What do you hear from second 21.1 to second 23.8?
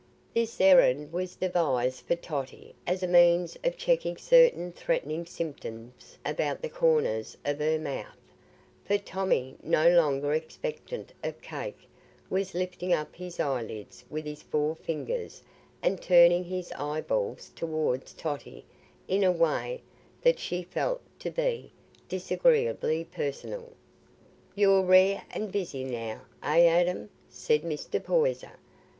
to be disagreeably personal.